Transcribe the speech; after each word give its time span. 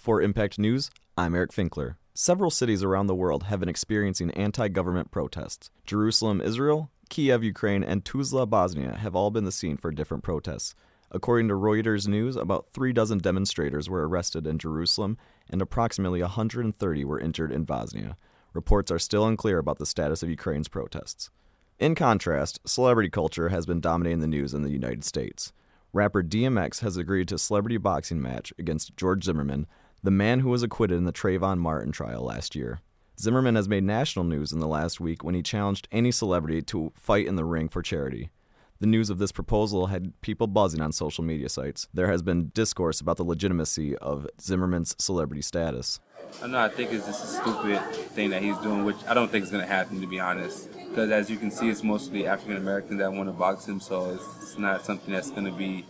For 0.00 0.22
Impact 0.22 0.58
News, 0.58 0.90
I'm 1.18 1.34
Eric 1.34 1.50
Finkler. 1.50 1.96
Several 2.14 2.50
cities 2.50 2.82
around 2.82 3.06
the 3.06 3.14
world 3.14 3.42
have 3.44 3.60
been 3.60 3.68
experiencing 3.68 4.30
anti 4.30 4.68
government 4.68 5.10
protests. 5.10 5.68
Jerusalem, 5.84 6.40
Israel, 6.40 6.90
Kiev, 7.10 7.44
Ukraine, 7.44 7.84
and 7.84 8.02
Tuzla, 8.02 8.48
Bosnia 8.48 8.96
have 8.96 9.14
all 9.14 9.30
been 9.30 9.44
the 9.44 9.52
scene 9.52 9.76
for 9.76 9.90
different 9.90 10.24
protests. 10.24 10.74
According 11.10 11.48
to 11.48 11.54
Reuters 11.54 12.08
News, 12.08 12.34
about 12.36 12.68
three 12.72 12.94
dozen 12.94 13.18
demonstrators 13.18 13.90
were 13.90 14.08
arrested 14.08 14.46
in 14.46 14.56
Jerusalem 14.56 15.18
and 15.50 15.60
approximately 15.60 16.22
130 16.22 17.04
were 17.04 17.20
injured 17.20 17.52
in 17.52 17.64
Bosnia. 17.64 18.16
Reports 18.54 18.90
are 18.90 18.98
still 18.98 19.26
unclear 19.26 19.58
about 19.58 19.76
the 19.76 19.84
status 19.84 20.22
of 20.22 20.30
Ukraine's 20.30 20.68
protests. 20.68 21.28
In 21.78 21.94
contrast, 21.94 22.58
celebrity 22.64 23.10
culture 23.10 23.50
has 23.50 23.66
been 23.66 23.82
dominating 23.82 24.20
the 24.20 24.26
news 24.26 24.54
in 24.54 24.62
the 24.62 24.70
United 24.70 25.04
States. 25.04 25.52
Rapper 25.92 26.22
DMX 26.22 26.80
has 26.80 26.96
agreed 26.96 27.28
to 27.28 27.34
a 27.34 27.38
celebrity 27.38 27.76
boxing 27.76 28.22
match 28.22 28.52
against 28.58 28.96
George 28.96 29.24
Zimmerman, 29.24 29.66
the 30.02 30.10
man 30.10 30.40
who 30.40 30.48
was 30.48 30.62
acquitted 30.62 30.96
in 30.96 31.04
the 31.04 31.12
Trayvon 31.12 31.58
Martin 31.58 31.92
trial 31.92 32.22
last 32.22 32.54
year. 32.54 32.80
Zimmerman 33.18 33.54
has 33.54 33.68
made 33.68 33.84
national 33.84 34.24
news 34.24 34.50
in 34.50 34.60
the 34.60 34.66
last 34.66 34.98
week 34.98 35.22
when 35.22 35.34
he 35.34 35.42
challenged 35.42 35.88
any 35.92 36.10
celebrity 36.10 36.62
to 36.62 36.90
fight 36.96 37.26
in 37.26 37.36
the 37.36 37.44
ring 37.44 37.68
for 37.68 37.82
charity. 37.82 38.30
The 38.80 38.86
news 38.86 39.10
of 39.10 39.18
this 39.18 39.30
proposal 39.30 39.88
had 39.88 40.18
people 40.22 40.46
buzzing 40.46 40.80
on 40.80 40.92
social 40.92 41.22
media 41.22 41.50
sites. 41.50 41.86
There 41.92 42.10
has 42.10 42.22
been 42.22 42.50
discourse 42.54 42.98
about 43.02 43.18
the 43.18 43.24
legitimacy 43.24 43.94
of 43.98 44.26
Zimmerman's 44.40 44.96
celebrity 44.98 45.42
status. 45.42 46.00
I 46.42 46.46
know. 46.46 46.60
I 46.60 46.70
think 46.70 46.90
it's 46.92 47.04
just 47.04 47.24
a 47.24 47.26
stupid 47.26 47.78
thing 48.12 48.30
that 48.30 48.42
he's 48.42 48.56
doing, 48.58 48.86
which 48.86 48.96
I 49.06 49.12
don't 49.12 49.30
think 49.30 49.44
is 49.44 49.50
going 49.50 49.62
to 49.62 49.70
happen, 49.70 50.00
to 50.00 50.06
be 50.06 50.18
honest. 50.18 50.70
Because 50.88 51.10
as 51.10 51.28
you 51.28 51.36
can 51.36 51.50
see, 51.50 51.68
it's 51.68 51.82
mostly 51.82 52.26
African 52.26 52.56
Americans 52.56 53.00
that 53.00 53.12
want 53.12 53.28
to 53.28 53.34
box 53.34 53.68
him, 53.68 53.80
so 53.80 54.14
it's, 54.14 54.24
it's 54.40 54.58
not 54.58 54.82
something 54.82 55.12
that's 55.12 55.30
going 55.30 55.44
to 55.44 55.52
be 55.52 55.84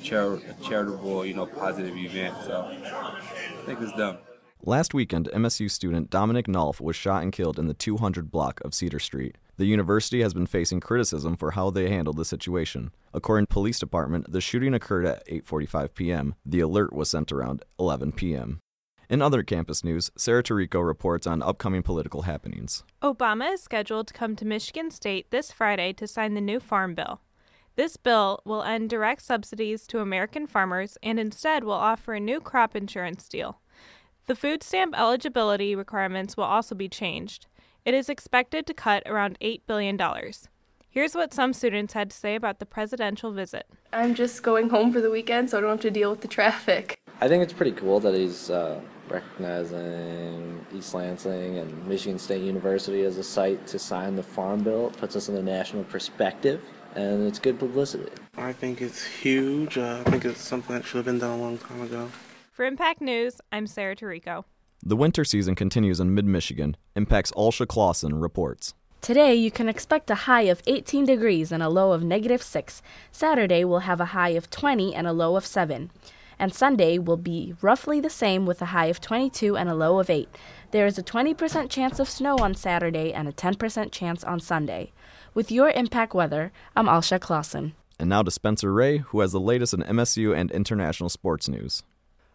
a, 0.00 0.04
char- 0.04 0.40
charitable, 0.62 1.24
you 1.26 1.34
know, 1.34 1.46
positive 1.46 1.96
event. 1.96 2.34
So 2.44 2.70
I 2.70 3.66
think 3.66 3.80
it's 3.80 3.92
dumb. 3.92 4.18
Last 4.62 4.92
weekend, 4.92 5.30
MSU 5.32 5.70
student 5.70 6.10
Dominic 6.10 6.46
Nolf 6.46 6.80
was 6.80 6.94
shot 6.94 7.22
and 7.22 7.32
killed 7.32 7.58
in 7.58 7.66
the 7.66 7.74
200 7.74 8.30
block 8.30 8.60
of 8.60 8.74
Cedar 8.74 8.98
Street. 8.98 9.38
The 9.56 9.64
university 9.64 10.20
has 10.22 10.34
been 10.34 10.46
facing 10.46 10.80
criticism 10.80 11.36
for 11.36 11.52
how 11.52 11.70
they 11.70 11.88
handled 11.88 12.16
the 12.16 12.24
situation. 12.24 12.90
According 13.14 13.46
to 13.46 13.52
police 13.52 13.78
department, 13.78 14.30
the 14.30 14.40
shooting 14.40 14.74
occurred 14.74 15.06
at 15.06 15.26
8:45 15.26 15.94
p.m. 15.94 16.34
The 16.44 16.60
alert 16.60 16.92
was 16.92 17.10
sent 17.10 17.32
around 17.32 17.62
11 17.78 18.12
p.m. 18.12 18.60
In 19.08 19.20
other 19.22 19.42
campus 19.42 19.82
news, 19.82 20.10
Sarah 20.16 20.42
Tarico 20.42 20.86
reports 20.86 21.26
on 21.26 21.42
upcoming 21.42 21.82
political 21.82 22.22
happenings. 22.22 22.84
Obama 23.02 23.54
is 23.54 23.62
scheduled 23.62 24.06
to 24.08 24.14
come 24.14 24.36
to 24.36 24.44
Michigan 24.44 24.90
State 24.90 25.30
this 25.30 25.50
Friday 25.50 25.92
to 25.94 26.06
sign 26.06 26.34
the 26.34 26.40
new 26.40 26.60
Farm 26.60 26.94
Bill. 26.94 27.20
This 27.80 27.96
bill 27.96 28.42
will 28.44 28.62
end 28.62 28.90
direct 28.90 29.22
subsidies 29.22 29.86
to 29.86 30.00
American 30.00 30.46
farmers 30.46 30.98
and 31.02 31.18
instead 31.18 31.64
will 31.64 31.72
offer 31.72 32.12
a 32.12 32.20
new 32.20 32.38
crop 32.38 32.76
insurance 32.76 33.26
deal. 33.26 33.58
The 34.26 34.34
food 34.34 34.62
stamp 34.62 34.94
eligibility 34.98 35.74
requirements 35.74 36.36
will 36.36 36.44
also 36.44 36.74
be 36.74 36.90
changed. 36.90 37.46
It 37.86 37.94
is 37.94 38.10
expected 38.10 38.66
to 38.66 38.74
cut 38.74 39.02
around 39.06 39.38
$8 39.40 39.62
billion. 39.66 39.98
Here's 40.90 41.14
what 41.14 41.32
some 41.32 41.54
students 41.54 41.94
had 41.94 42.10
to 42.10 42.16
say 42.18 42.34
about 42.34 42.58
the 42.58 42.66
presidential 42.66 43.32
visit. 43.32 43.64
I'm 43.94 44.14
just 44.14 44.42
going 44.42 44.68
home 44.68 44.92
for 44.92 45.00
the 45.00 45.10
weekend 45.10 45.48
so 45.48 45.56
I 45.56 45.62
don't 45.62 45.70
have 45.70 45.80
to 45.80 45.90
deal 45.90 46.10
with 46.10 46.20
the 46.20 46.28
traffic. 46.28 46.98
I 47.22 47.28
think 47.28 47.42
it's 47.42 47.54
pretty 47.54 47.72
cool 47.72 47.98
that 48.00 48.12
he's 48.14 48.50
uh, 48.50 48.78
recognizing 49.08 50.66
East 50.74 50.92
Lansing 50.92 51.56
and 51.56 51.86
Michigan 51.86 52.18
State 52.18 52.42
University 52.42 53.04
as 53.04 53.16
a 53.16 53.24
site 53.24 53.66
to 53.68 53.78
sign 53.78 54.16
the 54.16 54.22
Farm 54.22 54.62
Bill. 54.62 54.88
It 54.88 54.98
puts 54.98 55.16
us 55.16 55.30
in 55.30 55.36
a 55.36 55.42
national 55.42 55.84
perspective, 55.84 56.62
and 56.94 57.26
it's 57.26 57.38
good 57.38 57.58
publicity. 57.58 58.10
I 58.36 58.52
think 58.52 58.80
it's 58.80 59.04
huge. 59.04 59.78
Uh, 59.78 60.02
I 60.04 60.10
think 60.10 60.24
it's 60.24 60.40
something 60.40 60.74
that 60.74 60.84
should 60.84 60.96
have 60.96 61.04
been 61.04 61.18
done 61.18 61.38
a 61.38 61.42
long 61.42 61.58
time 61.58 61.82
ago. 61.82 62.08
For 62.52 62.64
Impact 62.64 63.00
News, 63.00 63.40
I'm 63.52 63.66
Sarah 63.66 63.96
Tarico. 63.96 64.44
The 64.82 64.96
winter 64.96 65.24
season 65.24 65.54
continues 65.54 66.00
in 66.00 66.14
mid 66.14 66.24
Michigan. 66.24 66.76
Impact's 66.96 67.32
Alsha 67.32 67.66
Clausen 67.66 68.18
reports. 68.18 68.74
Today, 69.00 69.34
you 69.34 69.50
can 69.50 69.68
expect 69.68 70.10
a 70.10 70.26
high 70.26 70.42
of 70.42 70.62
18 70.66 71.06
degrees 71.06 71.52
and 71.52 71.62
a 71.62 71.70
low 71.70 71.92
of 71.92 72.04
negative 72.04 72.42
6. 72.42 72.82
Saturday 73.10 73.64
will 73.64 73.80
have 73.80 73.98
a 74.00 74.06
high 74.06 74.30
of 74.30 74.50
20 74.50 74.94
and 74.94 75.06
a 75.06 75.12
low 75.12 75.36
of 75.36 75.46
7. 75.46 75.90
And 76.40 76.54
Sunday 76.54 76.98
will 76.98 77.18
be 77.18 77.54
roughly 77.60 78.00
the 78.00 78.08
same 78.08 78.46
with 78.46 78.62
a 78.62 78.72
high 78.72 78.86
of 78.86 78.98
22 78.98 79.58
and 79.58 79.68
a 79.68 79.74
low 79.74 80.00
of 80.00 80.08
8. 80.08 80.26
There 80.70 80.86
is 80.86 80.96
a 80.96 81.02
20% 81.02 81.68
chance 81.68 82.00
of 82.00 82.08
snow 82.08 82.38
on 82.38 82.54
Saturday 82.54 83.12
and 83.12 83.28
a 83.28 83.32
10% 83.32 83.92
chance 83.92 84.24
on 84.24 84.40
Sunday. 84.40 84.90
With 85.34 85.52
your 85.52 85.68
impact 85.68 86.14
weather, 86.14 86.50
I'm 86.74 86.86
Alsha 86.86 87.20
Clausen. 87.20 87.74
And 87.98 88.08
now 88.08 88.22
to 88.22 88.30
Spencer 88.30 88.72
Ray, 88.72 88.96
who 88.96 89.20
has 89.20 89.32
the 89.32 89.38
latest 89.38 89.74
in 89.74 89.82
MSU 89.82 90.34
and 90.34 90.50
international 90.50 91.10
sports 91.10 91.46
news. 91.46 91.82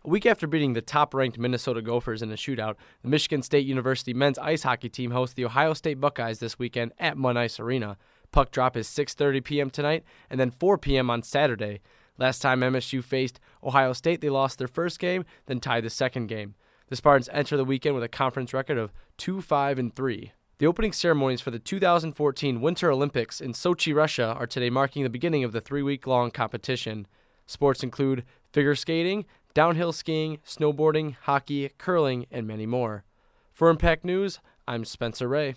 A 0.04 0.10
week 0.10 0.28
after 0.28 0.46
beating 0.46 0.74
the 0.74 0.84
top 0.84 1.16
ranked 1.16 1.40
Minnesota 1.40 1.82
Gophers 1.82 2.22
in 2.22 2.32
a 2.32 2.36
shootout, 2.36 2.76
the 3.02 3.10
Michigan 3.10 3.42
State 3.42 3.66
University 3.66 4.14
men's 4.14 4.38
ice 4.38 4.62
hockey 4.62 4.88
team 4.88 5.10
hosts 5.10 5.34
the 5.34 5.46
Ohio 5.46 5.74
State 5.74 6.00
Buckeyes 6.00 6.38
this 6.38 6.60
weekend 6.60 6.92
at 7.00 7.18
Munn 7.18 7.38
Ice 7.38 7.60
Arena. 7.60 7.98
Puck 8.32 8.52
drop 8.52 8.78
is 8.78 8.88
6:30 8.88 9.44
p.m. 9.44 9.70
tonight 9.72 10.04
and 10.30 10.40
then 10.40 10.52
4 10.52 10.78
p.m. 10.78 11.10
on 11.10 11.24
Saturday. 11.24 11.82
Last 12.18 12.40
time 12.40 12.62
MSU 12.62 13.04
faced 13.04 13.40
Ohio 13.64 13.94
State, 13.94 14.22
they 14.22 14.30
lost 14.30 14.58
their 14.58 14.68
first 14.68 15.00
game, 15.00 15.26
then 15.48 15.60
tied 15.60 15.84
the 15.84 15.90
second 15.90 16.28
game. 16.28 16.56
The 16.88 16.96
Spartans 16.96 17.30
enter 17.34 17.58
the 17.58 17.66
weekend 17.66 17.96
with 17.96 18.04
a 18.04 18.08
conference 18.08 18.54
record 18.54 18.78
of 18.78 18.94
2-5 19.18 19.80
and 19.80 19.94
3. 19.94 20.32
The 20.58 20.68
opening 20.68 20.94
ceremonies 20.94 21.42
for 21.42 21.52
the 21.52 21.60
2014 21.60 22.62
Winter 22.62 22.90
Olympics 22.90 23.42
in 23.42 23.52
Sochi, 23.52 23.94
Russia 23.94 24.36
are 24.40 24.48
today 24.48 24.70
marking 24.70 25.04
the 25.04 25.10
beginning 25.10 25.44
of 25.44 25.52
the 25.52 25.62
3-week-long 25.62 26.32
competition. 26.32 27.08
Sports 27.46 27.84
include 27.84 28.24
figure 28.54 28.76
skating, 28.76 29.26
downhill 29.54 29.92
skiing, 29.92 30.38
snowboarding, 30.46 31.16
hockey, 31.24 31.72
curling, 31.78 32.26
and 32.32 32.48
many 32.48 32.66
more. 32.66 33.04
For 33.52 33.70
Impact 33.70 34.06
News, 34.06 34.40
I'm 34.68 34.86
Spencer 34.86 35.28
Ray. 35.28 35.56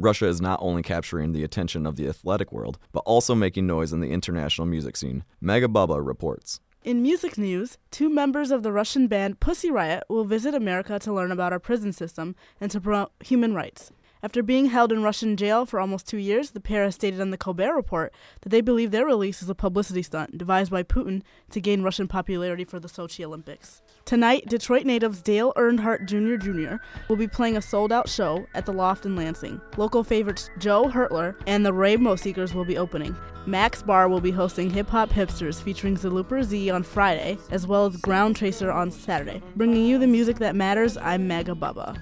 Russia 0.00 0.26
is 0.26 0.40
not 0.40 0.60
only 0.62 0.80
capturing 0.80 1.32
the 1.32 1.42
attention 1.42 1.84
of 1.84 1.96
the 1.96 2.08
athletic 2.08 2.52
world, 2.52 2.78
but 2.92 3.00
also 3.00 3.34
making 3.34 3.66
noise 3.66 3.92
in 3.92 3.98
the 3.98 4.10
international 4.10 4.64
music 4.64 4.96
scene. 4.96 5.24
Mega 5.40 5.66
Bubba 5.66 6.04
reports. 6.04 6.60
In 6.84 7.02
music 7.02 7.36
news, 7.36 7.78
two 7.90 8.08
members 8.08 8.52
of 8.52 8.62
the 8.62 8.70
Russian 8.70 9.08
band 9.08 9.40
Pussy 9.40 9.72
Riot 9.72 10.04
will 10.08 10.24
visit 10.24 10.54
America 10.54 11.00
to 11.00 11.12
learn 11.12 11.32
about 11.32 11.52
our 11.52 11.58
prison 11.58 11.92
system 11.92 12.36
and 12.60 12.70
to 12.70 12.80
promote 12.80 13.10
human 13.24 13.54
rights. 13.54 13.90
After 14.20 14.42
being 14.42 14.66
held 14.66 14.90
in 14.90 15.04
Russian 15.04 15.36
jail 15.36 15.64
for 15.64 15.78
almost 15.78 16.08
two 16.08 16.18
years, 16.18 16.50
the 16.50 16.60
pair 16.60 16.82
has 16.82 16.96
stated 16.96 17.20
on 17.20 17.30
the 17.30 17.38
Colbert 17.38 17.76
Report 17.76 18.12
that 18.40 18.48
they 18.48 18.60
believe 18.60 18.90
their 18.90 19.06
release 19.06 19.42
is 19.42 19.48
a 19.48 19.54
publicity 19.54 20.02
stunt 20.02 20.36
devised 20.36 20.72
by 20.72 20.82
Putin 20.82 21.22
to 21.50 21.60
gain 21.60 21.82
Russian 21.82 22.08
popularity 22.08 22.64
for 22.64 22.80
the 22.80 22.88
Sochi 22.88 23.24
Olympics. 23.24 23.80
Tonight, 24.04 24.46
Detroit 24.48 24.84
natives 24.84 25.22
Dale 25.22 25.52
Earnhardt 25.56 26.06
Jr. 26.06 26.36
Jr. 26.36 26.82
will 27.08 27.16
be 27.16 27.28
playing 27.28 27.56
a 27.56 27.62
sold 27.62 27.92
out 27.92 28.08
show 28.08 28.44
at 28.54 28.66
the 28.66 28.72
Loft 28.72 29.06
in 29.06 29.14
Lansing. 29.14 29.60
Local 29.76 30.02
favorites 30.02 30.50
Joe 30.58 30.86
Hertler 30.86 31.36
and 31.46 31.64
the 31.64 31.72
Rainbow 31.72 32.16
Seekers 32.16 32.54
will 32.54 32.64
be 32.64 32.76
opening. 32.78 33.14
Mac's 33.46 33.82
Bar 33.82 34.08
will 34.08 34.20
be 34.20 34.32
hosting 34.32 34.68
Hip 34.70 34.88
Hop 34.88 35.10
Hipsters 35.10 35.62
featuring 35.62 35.96
Zaluper 35.96 36.42
Z 36.42 36.70
on 36.70 36.82
Friday, 36.82 37.38
as 37.50 37.68
well 37.68 37.86
as 37.86 37.96
Ground 37.98 38.34
Tracer 38.34 38.72
on 38.72 38.90
Saturday. 38.90 39.40
Bringing 39.54 39.86
you 39.86 39.98
the 39.98 40.08
music 40.08 40.38
that 40.38 40.56
matters, 40.56 40.96
I'm 40.96 41.28
Mega 41.28 41.54
Bubba. 41.54 41.96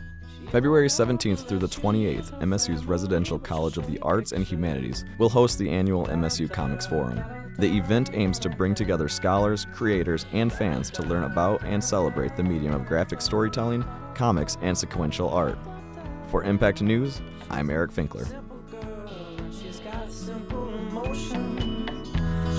February 0.50 0.86
17th 0.86 1.40
through 1.46 1.58
the 1.58 1.66
28th, 1.66 2.40
MSU's 2.40 2.84
Residential 2.84 3.36
College 3.36 3.78
of 3.78 3.86
the 3.88 3.98
Arts 3.98 4.30
and 4.30 4.44
Humanities 4.44 5.04
will 5.18 5.28
host 5.28 5.58
the 5.58 5.68
annual 5.68 6.06
MSU 6.06 6.50
Comics 6.50 6.86
Forum. 6.86 7.20
The 7.58 7.76
event 7.76 8.10
aims 8.12 8.38
to 8.40 8.48
bring 8.48 8.72
together 8.72 9.08
scholars, 9.08 9.66
creators, 9.74 10.24
and 10.32 10.52
fans 10.52 10.88
to 10.90 11.02
learn 11.02 11.24
about 11.24 11.64
and 11.64 11.82
celebrate 11.82 12.36
the 12.36 12.44
medium 12.44 12.74
of 12.74 12.86
graphic 12.86 13.20
storytelling, 13.20 13.84
comics, 14.14 14.56
and 14.62 14.78
sequential 14.78 15.30
art. 15.30 15.58
For 16.28 16.44
Impact 16.44 16.80
News, 16.80 17.20
I'm 17.50 17.68
Eric 17.68 17.90
Finkler. 17.90 18.26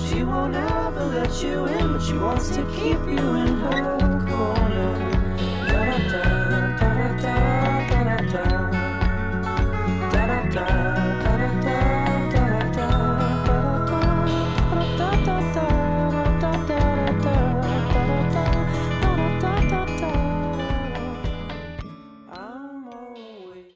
She 0.08 0.24
won't 0.24 0.54
ever 0.54 1.04
let 1.06 1.42
you 1.42 1.64
in, 1.66 1.92
but 1.94 2.02
she 2.02 2.14
wants 2.14 2.50
to 2.50 2.62
keep 2.74 2.98
you 3.06 3.34
in 3.34 3.56
her. 3.60 4.17